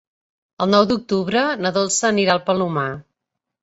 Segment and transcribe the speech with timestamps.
[0.65, 2.91] El nou d'octubre na Dolça anirà al Palomar.